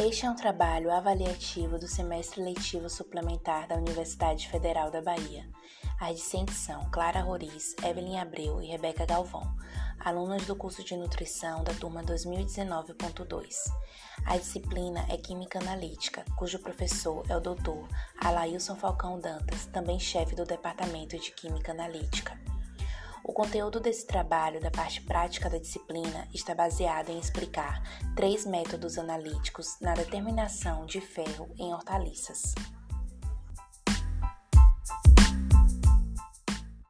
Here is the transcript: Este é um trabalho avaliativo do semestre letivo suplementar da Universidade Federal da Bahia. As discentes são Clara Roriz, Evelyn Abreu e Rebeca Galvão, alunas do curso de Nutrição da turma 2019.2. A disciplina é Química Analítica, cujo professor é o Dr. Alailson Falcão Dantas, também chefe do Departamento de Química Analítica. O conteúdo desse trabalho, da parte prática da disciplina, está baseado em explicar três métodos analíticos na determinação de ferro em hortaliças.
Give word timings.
Este 0.00 0.26
é 0.26 0.30
um 0.30 0.36
trabalho 0.36 0.92
avaliativo 0.92 1.76
do 1.76 1.88
semestre 1.88 2.40
letivo 2.40 2.88
suplementar 2.88 3.66
da 3.66 3.74
Universidade 3.74 4.48
Federal 4.48 4.92
da 4.92 5.02
Bahia. 5.02 5.44
As 6.00 6.14
discentes 6.14 6.54
são 6.54 6.88
Clara 6.92 7.20
Roriz, 7.20 7.74
Evelyn 7.82 8.16
Abreu 8.16 8.62
e 8.62 8.68
Rebeca 8.68 9.04
Galvão, 9.04 9.56
alunas 9.98 10.46
do 10.46 10.54
curso 10.54 10.84
de 10.84 10.96
Nutrição 10.96 11.64
da 11.64 11.74
turma 11.74 12.04
2019.2. 12.04 13.56
A 14.24 14.36
disciplina 14.36 15.04
é 15.08 15.16
Química 15.16 15.58
Analítica, 15.58 16.24
cujo 16.36 16.60
professor 16.60 17.24
é 17.28 17.36
o 17.36 17.40
Dr. 17.40 17.92
Alailson 18.20 18.76
Falcão 18.76 19.18
Dantas, 19.18 19.66
também 19.66 19.98
chefe 19.98 20.36
do 20.36 20.44
Departamento 20.44 21.18
de 21.18 21.32
Química 21.32 21.72
Analítica. 21.72 22.38
O 23.24 23.32
conteúdo 23.32 23.80
desse 23.80 24.06
trabalho, 24.06 24.60
da 24.60 24.70
parte 24.70 25.00
prática 25.02 25.50
da 25.50 25.58
disciplina, 25.58 26.28
está 26.32 26.54
baseado 26.54 27.10
em 27.10 27.18
explicar 27.18 27.82
três 28.14 28.46
métodos 28.46 28.98
analíticos 28.98 29.78
na 29.80 29.94
determinação 29.94 30.86
de 30.86 31.00
ferro 31.00 31.48
em 31.58 31.72
hortaliças. 31.72 32.54